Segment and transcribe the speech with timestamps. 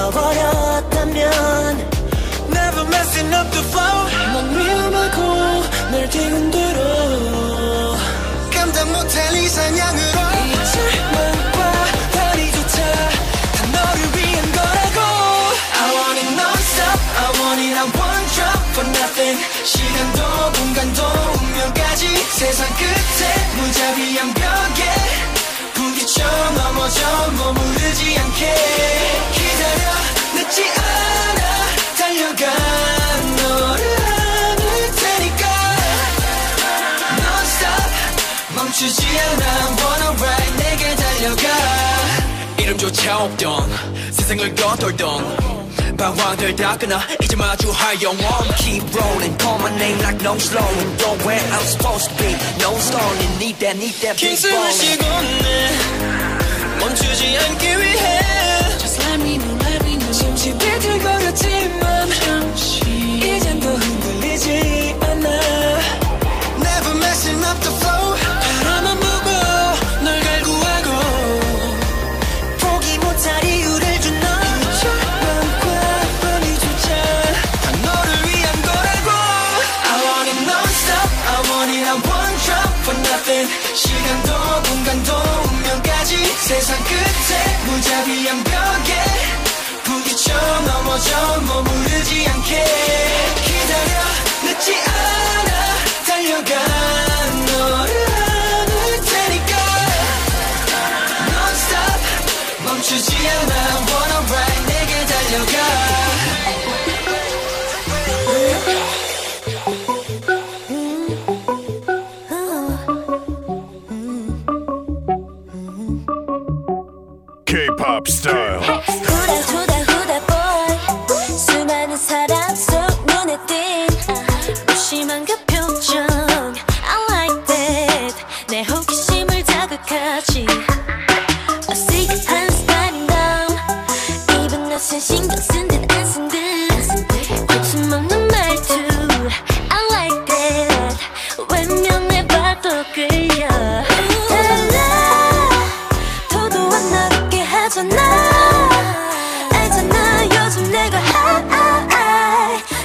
[0.00, 1.20] 그때 멈춰서 버렸다면
[2.50, 7.96] Never messing up the flow 넌 위험하고 날 뒤흔들어.
[8.52, 10.20] 감당 못할 이상향으로.
[10.46, 11.58] 이제만 봐
[12.12, 12.76] 다리조차
[13.52, 14.98] 다 너를 위한 거라고.
[15.76, 17.00] I want it non-stop.
[17.18, 17.28] I
[17.76, 19.38] I want drop for nothing.
[19.64, 21.02] 시간도 공간도
[21.42, 22.02] 운명까지.
[22.30, 23.22] 세상 끝에
[23.56, 24.82] 무자비한 벽에
[25.74, 26.24] 부딪혀
[26.54, 27.00] 넘어져
[27.36, 29.19] 머무르지 않게
[42.89, 43.69] 이름조차 없던
[44.11, 48.25] 세상을 걷돌던 방황들다 끊어 이제 마주할 영원
[48.57, 52.73] Keep rolling call my name like no slowing Go where I'm supposed to be No
[52.79, 55.05] stalling Need that need that big 킹스를 ball 쉬고
[55.45, 55.69] 내
[56.79, 58.19] 멈추지 않기 위해
[58.79, 61.88] Just let me know let me know 잠시 비틀거렸지만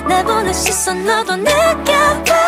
[0.06, 2.45] 하이 나 보는 시선 너도 느껴봐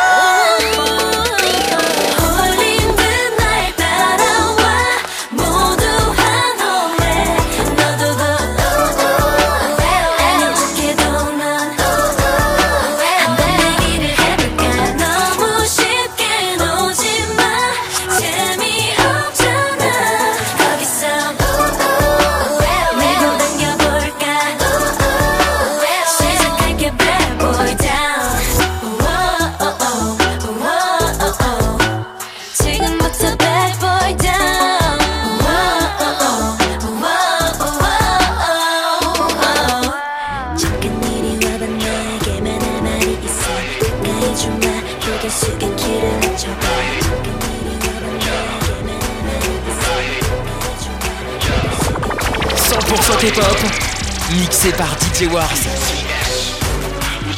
[54.67, 55.47] Mixé par DJ Wars.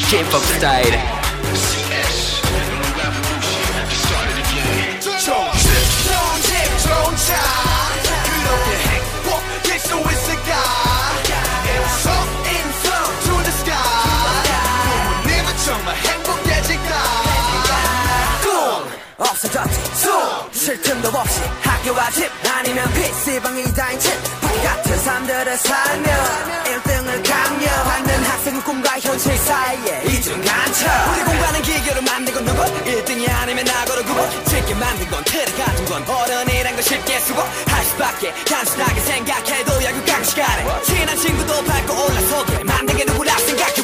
[0.09, 0.97] K-pop Style.
[5.19, 5.31] 좋
[19.39, 19.79] 없어졌지.
[20.51, 24.11] 숨쉴 틈도 없이 학교와 집 아니면 PC방이 다인 집
[24.63, 26.11] 같은 삶들을 살며
[26.65, 30.89] 1등을 강요하는 학생은 꿈과 현실 사이에 이중간첩.
[31.13, 32.63] 우리 공부하는 기교를 만든 건 누구?
[32.63, 37.85] 1등이 아니면 나고로 구분 쉽게 만든 건 틀에 같은 건 어른이란 걸 쉽게 수고 할
[37.85, 43.79] 수밖에 단순하게 생각해도 야구 강 시간에 친한 친구도 밟고 올라서게 만든 게 누구라 생각해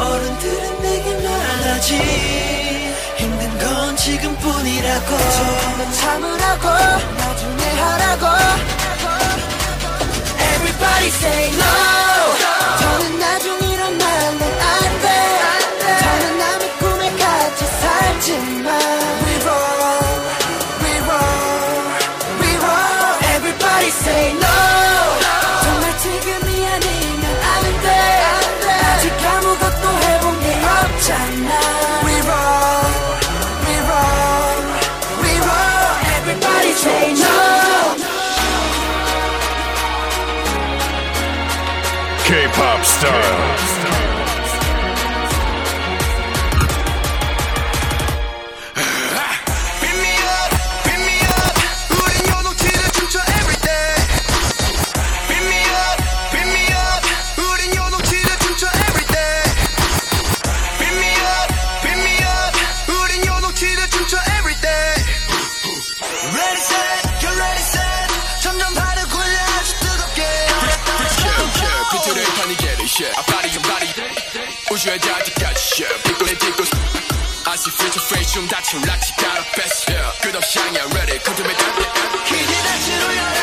[0.00, 2.59] 어른들은 내게 말하지
[3.60, 5.16] 건 지금뿐이라고.
[5.92, 6.68] 참으라고.
[7.16, 8.26] 나중에 하라고.
[10.38, 11.99] Everybody say no
[43.00, 43.69] Styles.
[73.30, 73.88] body to body.
[74.70, 75.82] 우주의자한테 catch?
[75.82, 76.64] Yeah 빅돈이 뛰고
[77.46, 78.78] 아시 future face like 다쳐
[79.18, 80.10] got a best yeah.
[80.22, 81.54] 끝없이 향해 ready 컨트롤 해
[82.26, 83.39] 힘이 다치로 열어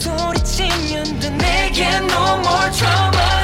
[0.00, 3.43] 소리치면 돼 내게 no more trouble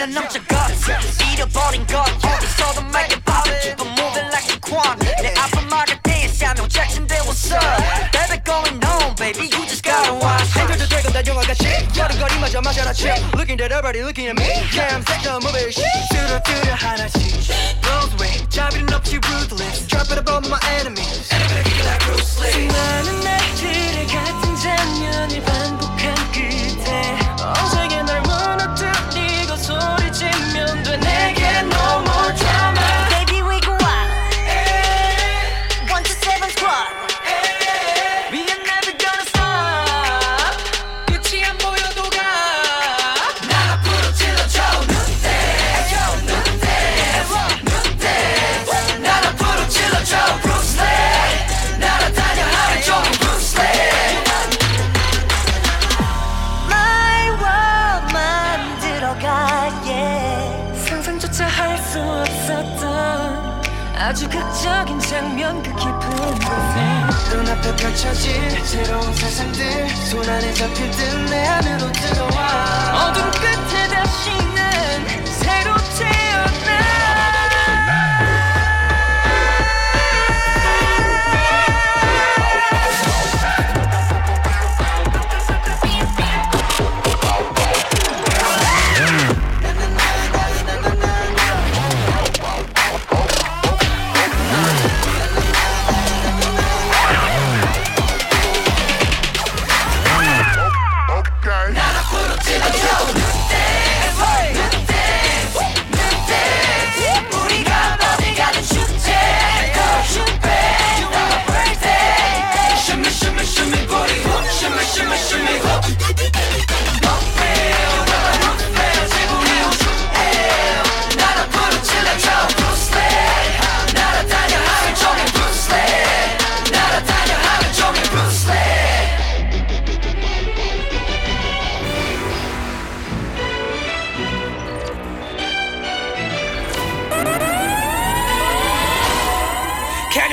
[0.00, 0.68] 난 넘쳐가
[1.30, 6.00] 잃어버린 것 어디서도 make it pop Keep on moving like a quan 내 앞을 막을
[6.00, 7.60] 때 Samuel Jackson they what's up
[8.08, 10.56] Baby going on baby you just gotta watch.
[10.56, 14.48] 해줘도 되건 다 영화같이 여름거리마저 마셔라 치 Looking at everybody looking at me.
[14.72, 17.20] Yeah I'm sick of moving shit 뚜려 뚜려 하나씩
[17.84, 18.40] Rose way
[18.96, 21.28] up to ruthless Drop it above my enemies.
[21.28, 22.70] Everybody like Bruce Lee.
[67.70, 68.32] 눈앞에 펼쳐질
[68.64, 73.08] 새로운 세상들 손 안에 잡힐 듯내 안으로 들어와.
[73.08, 73.59] 어둠 끝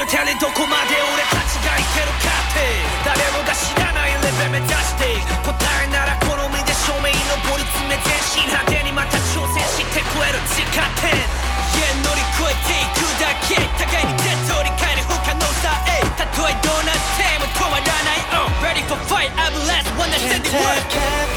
[0.07, 1.83] Can you tell it どこまで俺たちがい。
[1.91, 2.07] ける。
[2.23, 2.63] かって
[3.03, 5.51] 誰もが知らないレベル目指して答
[5.83, 10.39] えなら好みで正面に上り詰め全身派手にまた挑戦して超える。
[10.55, 15.03] 時間点 Yeah 乗り越えていくだけ互いに手取り変える。
[15.03, 21.37] 不可能さえたとえどうなっても止まらない、uh, Ready for fight I'm the last one that said the word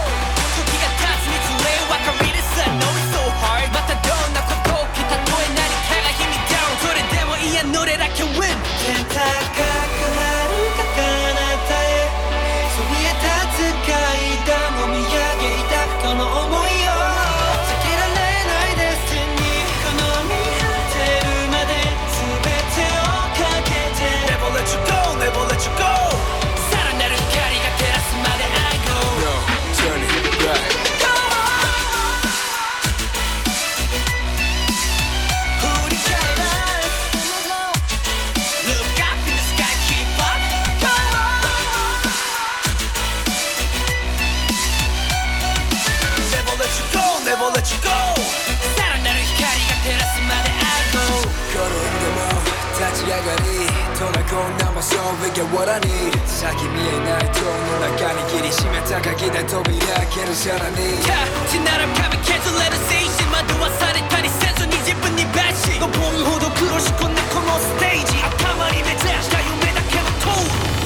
[55.71, 56.11] 사랑이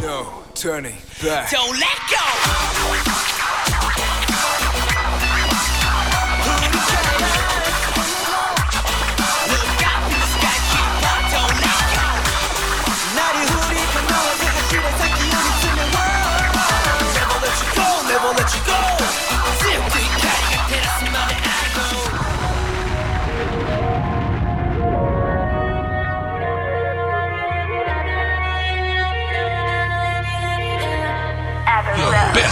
[0.01, 1.50] No turning back.
[1.50, 2.75] Don't let go.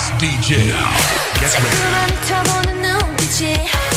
[0.03, 0.67] Best DJ.
[1.39, 1.51] Get
[3.41, 3.92] ready.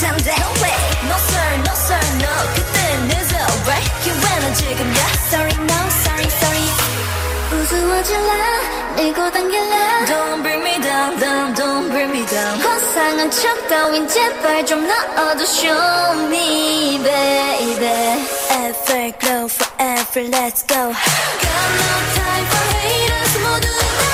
[0.00, 0.08] No
[0.62, 0.72] way
[1.10, 1.50] No sir.
[1.66, 2.00] No sir.
[2.24, 2.32] No.
[2.56, 3.36] 그땐 늦어.
[3.68, 5.78] right 기회는 지금 야 Sorry no.
[6.04, 6.64] Sorry sorry.
[7.52, 8.94] 우스워질라.
[8.96, 10.06] 밀고 당길라.
[10.06, 11.54] Don't bring me down down.
[11.54, 12.58] Don't bring me down.
[12.60, 18.24] 환상한 척 따윈 제발 좀 넣어도 Show me baby.
[18.48, 20.22] Everglow forever.
[20.30, 20.96] Let's go.
[20.96, 23.32] Got no time for haters.
[23.44, 24.09] 모두 다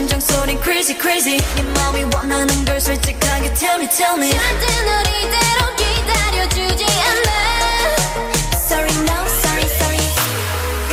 [0.00, 1.36] 심장소린 crazy crazy.
[1.56, 4.30] 네 맘이 원하는 걸 솔직하게 tell me tell me.
[4.30, 7.28] 절대 널 이대로 기다려주지 않아.
[8.56, 10.00] Sorry no sorry sorry.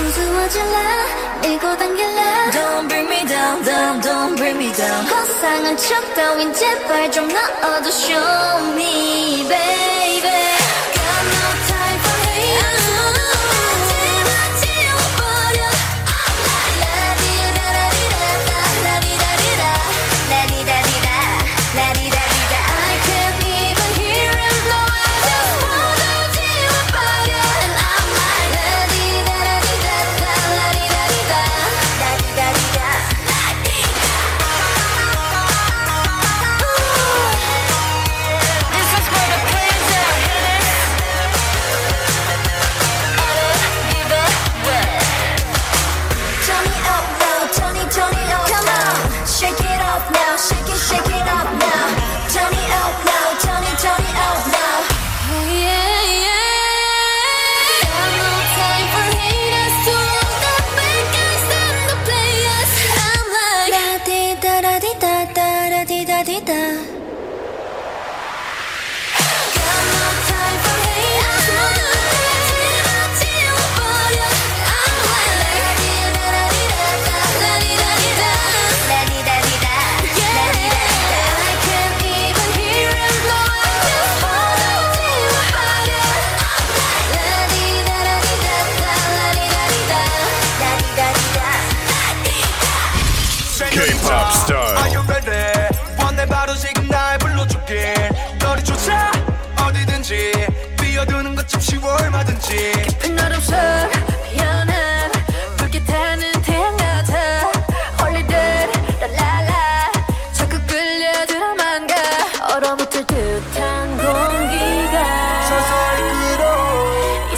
[0.02, 2.52] 우스워질라 밀고 당길라.
[2.52, 5.06] Don't bring me down down don't bring me down.
[5.06, 9.67] 허상한 척 따윈 제발 좀 놔둬 show me baby.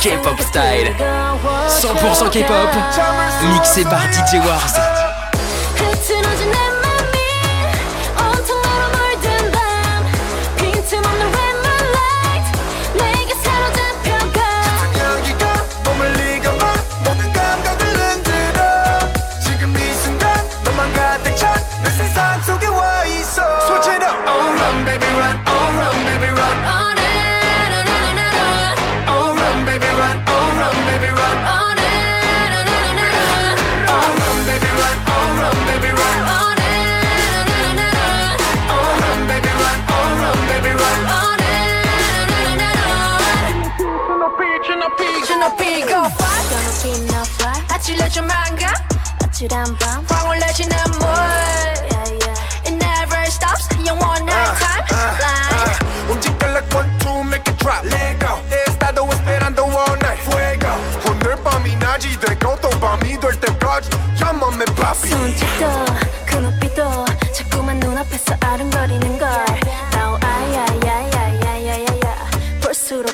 [0.02, 0.96] K-pop style,
[1.68, 2.70] 100% K-pop,
[3.52, 5.09] mixé par DJ Wars.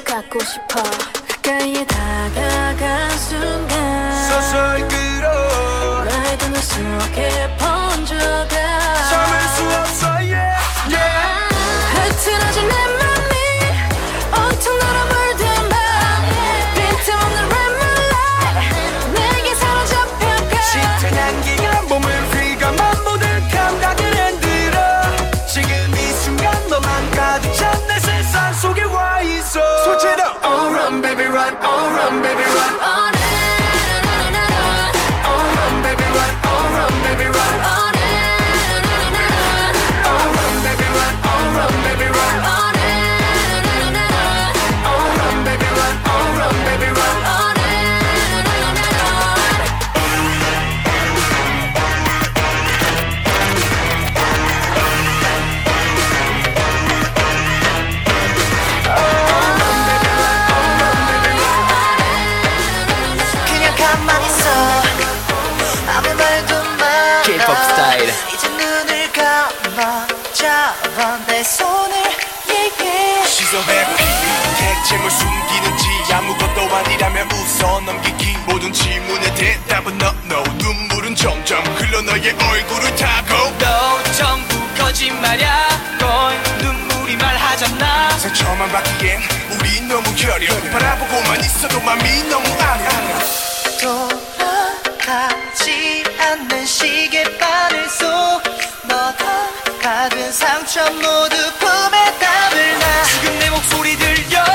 [0.06, 0.82] 갖고 싶어.
[1.28, 4.30] 가까이에 다가간 순간.
[4.30, 6.04] 서서히 끌어.
[6.06, 8.56] 나의 눈 속에 번져가.
[9.10, 10.56] 참을 수 없어 yeah,
[10.90, 11.25] yeah.
[74.88, 78.38] 재물 숨기는지 아무것도 아니라면 웃어 넘기기.
[78.46, 80.44] 모든 질문에 대답은 no no.
[80.60, 83.58] 눈물은 점점 흘러 너의 얼굴을 타고.
[83.58, 88.18] 너 전부 거짓말야 넌 눈물이 말하잖아.
[88.20, 89.22] 상처만 받기엔
[89.52, 92.90] 우리 너무 결여 바라보고만 있어도 맘이 너무 아려
[95.02, 98.06] 돌아가지 않는 시계바늘 속
[98.84, 99.50] 너가
[99.82, 103.04] 가든 상처 모두 품에 담을 나.
[103.04, 104.55] 지금 내 목소리 들려.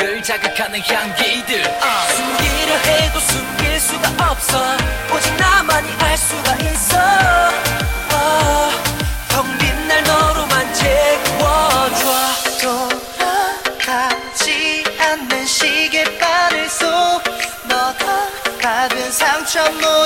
[0.21, 2.15] 나를 자극하는 향기들 uh.
[2.15, 4.77] 숨기려 해도 숨길 수가 없어
[5.13, 8.77] 오직 나만이 알 수가 있어 아, uh.
[9.29, 12.05] 텅빈 날 너로만 채워줘
[13.77, 16.87] 돌아가지 않는 시계바늘 속
[17.63, 18.29] 너가
[18.61, 20.00] 받은 상처 놓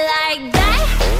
[0.00, 1.19] like that?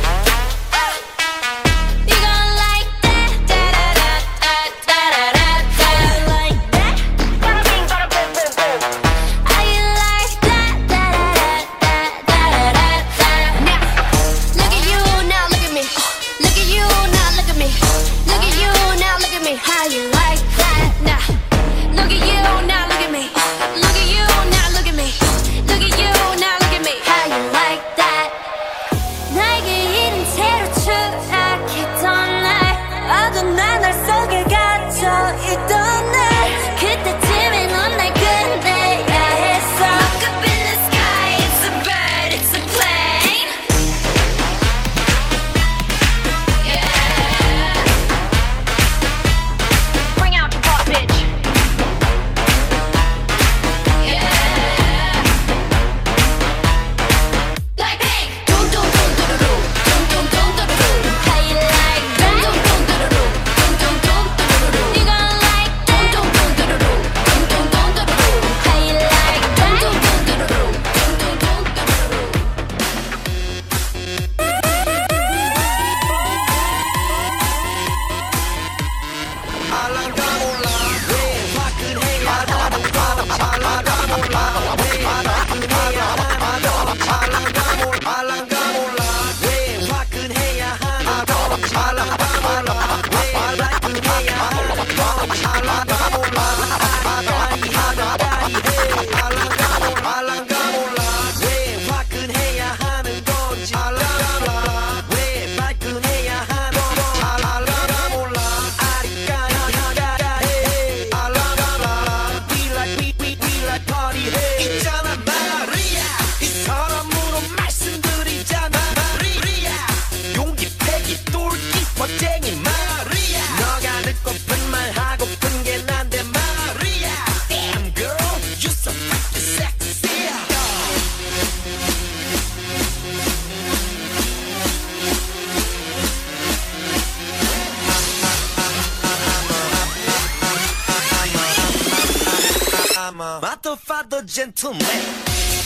[144.30, 145.59] Gentleman.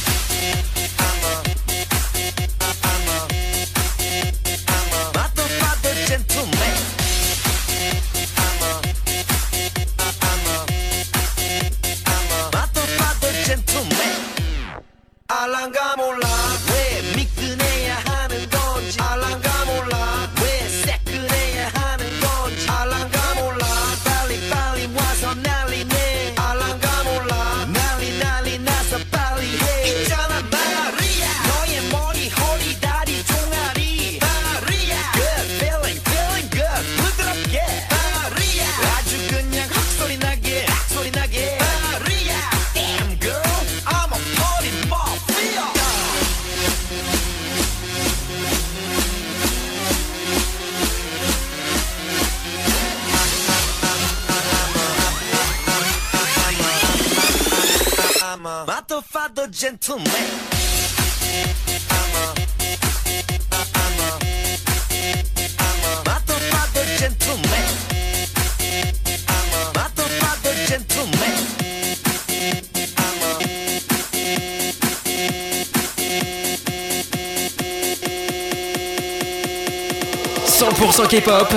[59.64, 60.04] gentleman.
[81.08, 81.52] K-pop,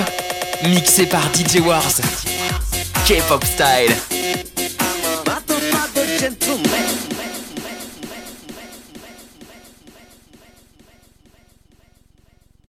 [0.68, 2.00] mixé par DJ Wars.
[3.06, 4.07] K-pop style.